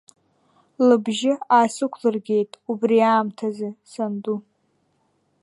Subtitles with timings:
[0.87, 4.37] Лыбжьы аасықәлыргеит убри аамҭазы санду!